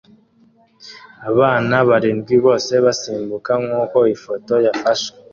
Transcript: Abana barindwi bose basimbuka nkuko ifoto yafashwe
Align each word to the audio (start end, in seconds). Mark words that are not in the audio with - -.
Abana 1.29 1.75
barindwi 1.89 2.35
bose 2.45 2.73
basimbuka 2.85 3.51
nkuko 3.63 3.97
ifoto 4.15 4.53
yafashwe 4.65 5.17